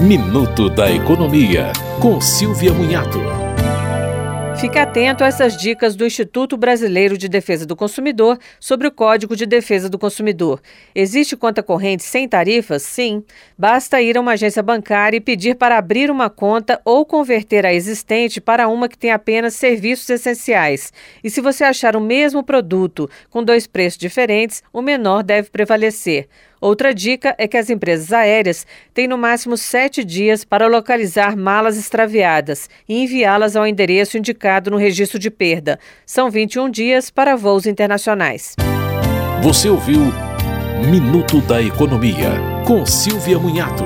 Minuto 0.00 0.70
da 0.70 0.90
Economia, 0.90 1.74
com 2.00 2.22
Silvia 2.22 2.72
Munhato. 2.72 3.18
Fique 4.58 4.78
atento 4.78 5.22
a 5.22 5.26
essas 5.26 5.54
dicas 5.58 5.94
do 5.94 6.06
Instituto 6.06 6.56
Brasileiro 6.56 7.18
de 7.18 7.28
Defesa 7.28 7.66
do 7.66 7.76
Consumidor 7.76 8.38
sobre 8.58 8.88
o 8.88 8.90
Código 8.90 9.36
de 9.36 9.44
Defesa 9.44 9.90
do 9.90 9.98
Consumidor. 9.98 10.58
Existe 10.94 11.36
conta 11.36 11.62
corrente 11.62 12.02
sem 12.02 12.26
tarifas? 12.26 12.82
Sim. 12.82 13.22
Basta 13.58 14.00
ir 14.00 14.16
a 14.16 14.22
uma 14.22 14.32
agência 14.32 14.62
bancária 14.62 15.18
e 15.18 15.20
pedir 15.20 15.56
para 15.56 15.76
abrir 15.76 16.10
uma 16.10 16.30
conta 16.30 16.80
ou 16.82 17.04
converter 17.04 17.66
a 17.66 17.74
existente 17.74 18.40
para 18.40 18.68
uma 18.68 18.88
que 18.88 18.96
tem 18.96 19.10
apenas 19.10 19.52
serviços 19.52 20.08
essenciais. 20.08 20.94
E 21.22 21.28
se 21.28 21.42
você 21.42 21.62
achar 21.62 21.94
o 21.94 22.00
mesmo 22.00 22.42
produto 22.42 23.08
com 23.28 23.44
dois 23.44 23.66
preços 23.66 23.98
diferentes, 23.98 24.62
o 24.72 24.80
menor 24.80 25.22
deve 25.22 25.50
prevalecer. 25.50 26.26
Outra 26.60 26.92
dica 26.92 27.34
é 27.38 27.48
que 27.48 27.56
as 27.56 27.70
empresas 27.70 28.12
aéreas 28.12 28.66
têm 28.92 29.08
no 29.08 29.16
máximo 29.16 29.56
sete 29.56 30.04
dias 30.04 30.44
para 30.44 30.66
localizar 30.66 31.36
malas 31.36 31.78
extraviadas 31.78 32.68
e 32.88 33.02
enviá-las 33.02 33.56
ao 33.56 33.66
endereço 33.66 34.18
indicado 34.18 34.70
no 34.70 34.76
registro 34.76 35.18
de 35.18 35.30
perda. 35.30 35.78
São 36.04 36.30
21 36.30 36.68
dias 36.68 37.10
para 37.10 37.34
voos 37.36 37.66
internacionais. 37.66 38.54
Você 39.42 39.68
ouviu 39.70 40.12
Minuto 40.90 41.40
da 41.42 41.62
Economia, 41.62 42.30
com 42.66 42.84
Silvia 42.84 43.38
Munhato. 43.38 43.84